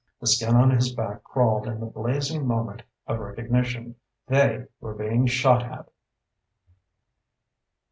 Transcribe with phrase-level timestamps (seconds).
[0.19, 3.97] The skin on his back crawled in the blazing moment of recognition.
[4.25, 5.91] They were being shot at!